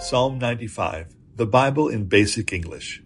Psalm 0.00 0.38
95, 0.38 1.12
the 1.34 1.44
Bible 1.44 1.88
in 1.88 2.04
Basic 2.04 2.52
English. 2.52 3.02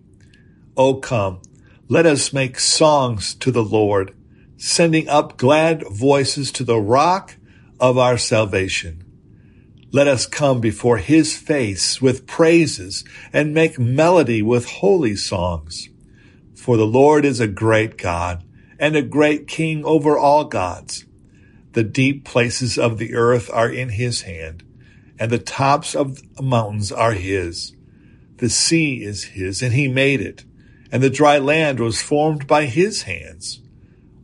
O 0.77 0.97
come, 0.97 1.41
let 1.89 2.05
us 2.05 2.35
make 2.35 2.61
songs 2.61 3.35
to 3.37 3.51
the 3.51 3.65
Lord, 3.65 4.15
sending 4.59 5.09
up 5.09 5.39
glad 5.39 5.85
voices 5.89 6.53
to 6.53 6.65
the 6.65 6.79
rock 6.79 7.37
of 7.81 7.97
our 7.97 8.19
salvation. 8.19 9.03
Let 9.91 10.07
us 10.07 10.27
come 10.27 10.61
before 10.61 10.99
his 10.99 11.35
face 11.35 12.03
with 12.03 12.27
praises 12.27 13.05
and 13.33 13.55
make 13.55 13.79
melody 13.79 14.43
with 14.43 14.67
holy 14.67 15.17
songs. 15.17 15.89
For 16.55 16.77
the 16.77 16.87
Lord 16.87 17.25
is 17.25 17.41
a 17.41 17.49
great 17.49 17.97
God 17.97 18.45
and 18.79 18.97
a 18.97 19.03
great 19.03 19.49
King 19.49 19.83
over 19.87 20.19
all 20.19 20.45
gods. 20.45 21.07
The 21.73 21.85
deep 21.85 22.27
places 22.27 22.77
of 22.77 22.99
the 22.99 23.15
earth 23.15 23.49
are 23.51 23.71
in 23.71 23.89
his 23.89 24.23
hand 24.23 24.63
and 25.23 25.31
the 25.31 25.39
tops 25.39 25.95
of 25.95 26.21
the 26.35 26.43
mountains 26.43 26.91
are 26.91 27.13
his. 27.13 27.77
The 28.39 28.51
sea 28.51 29.05
is 29.05 29.23
his, 29.23 29.63
and 29.63 29.73
he 29.73 29.87
made 29.87 30.21
it, 30.21 30.45
and 30.91 31.01
the 31.01 31.11
dry 31.11 31.39
land 31.39 31.79
was 31.79 32.03
formed 32.03 32.49
by 32.49 32.65
his 32.65 33.03
hands. 33.03 33.61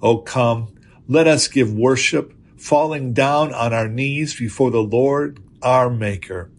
O 0.03 0.19
come, 0.19 0.75
let 1.07 1.29
us 1.29 1.47
give 1.47 1.73
worship, 1.73 2.35
falling 2.57 3.13
down 3.13 3.55
on 3.55 3.73
our 3.73 3.87
knees 3.87 4.37
before 4.37 4.73
the 4.73 4.83
Lord 4.83 5.39
our 5.63 5.89
Maker. 5.89 6.51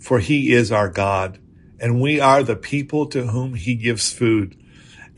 For 0.00 0.20
he 0.20 0.54
is 0.54 0.72
our 0.72 0.88
God, 0.88 1.38
and 1.78 2.00
we 2.00 2.18
are 2.18 2.42
the 2.42 2.56
people 2.56 3.04
to 3.08 3.26
whom 3.26 3.52
he 3.52 3.74
gives 3.74 4.10
food, 4.10 4.56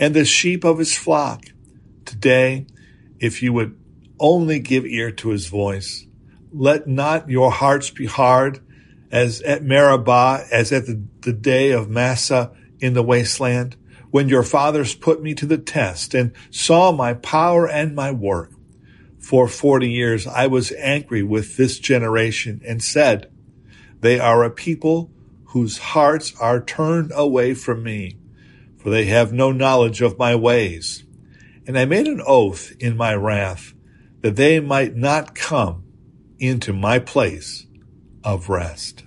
and 0.01 0.15
the 0.15 0.25
sheep 0.25 0.65
of 0.65 0.79
his 0.79 0.99
flock. 0.99 1.45
Today, 2.05 2.67
if 3.21 3.41
you 3.41 3.53
would 3.53 3.79
only 4.19 4.59
give 4.59 4.85
ear 4.85 5.13
to 5.13 5.29
his 5.29 5.47
voice, 5.47 6.09
let 6.55 6.87
not 6.87 7.29
your 7.29 7.51
hearts 7.51 7.91
be 7.91 8.07
hard 8.07 8.61
as 9.11 9.43
at 9.43 9.63
Meribah, 9.63 10.47
as 10.51 10.73
at 10.73 10.87
the, 10.87 11.03
the 11.21 11.33
day 11.33 11.73
of 11.73 11.91
Massah 11.91 12.53
in 12.81 12.95
the 12.95 13.03
wasteland, 13.03 13.77
when 14.11 14.29
your 14.29 14.45
fathers 14.45 14.95
put 14.95 15.21
me 15.23 15.35
to 15.35 15.47
the 15.47 15.59
test 15.59 16.15
and 16.15 16.33
saw 16.51 16.93
my 16.93 17.15
power 17.15 17.69
and 17.69 17.95
my 17.95 18.13
work. 18.13 18.53
For 19.19 19.49
forty 19.49 19.91
years 19.91 20.27
I 20.27 20.47
was 20.47 20.71
angry 20.73 21.23
with 21.23 21.57
this 21.57 21.79
generation 21.79 22.61
and 22.65 22.83
said, 22.83 23.31
They 24.01 24.21
are 24.21 24.45
a 24.45 24.51
people 24.51 25.11
whose 25.47 25.79
hearts 25.79 26.35
are 26.41 26.63
turned 26.63 27.11
away 27.15 27.55
from 27.55 27.83
me, 27.83 28.19
for 28.77 28.91
they 28.91 29.07
have 29.07 29.33
no 29.33 29.51
knowledge 29.51 30.01
of 30.03 30.19
my 30.19 30.35
ways. 30.35 31.05
And 31.67 31.79
I 31.79 31.85
made 31.85 32.07
an 32.07 32.21
oath 32.25 32.73
in 32.79 32.97
my 32.97 33.15
wrath 33.15 33.73
that 34.21 34.37
they 34.37 34.61
might 34.61 34.95
not 34.95 35.35
come 35.35 35.84
into 36.39 36.73
my 36.73 36.99
place 36.99 37.67
of 38.23 38.49
rest. 38.49 39.05